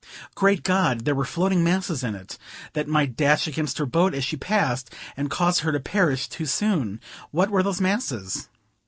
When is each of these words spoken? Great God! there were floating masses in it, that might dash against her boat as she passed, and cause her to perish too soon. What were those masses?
Great 0.33 0.63
God! 0.63 1.05
there 1.05 1.13
were 1.13 1.23
floating 1.25 1.63
masses 1.63 2.03
in 2.03 2.15
it, 2.15 2.39
that 2.73 2.87
might 2.87 3.15
dash 3.15 3.45
against 3.45 3.77
her 3.77 3.85
boat 3.85 4.15
as 4.15 4.23
she 4.25 4.35
passed, 4.35 4.91
and 5.15 5.29
cause 5.29 5.59
her 5.59 5.71
to 5.71 5.79
perish 5.79 6.27
too 6.27 6.47
soon. 6.47 6.99
What 7.29 7.51
were 7.51 7.61
those 7.61 7.79
masses? 7.79 8.49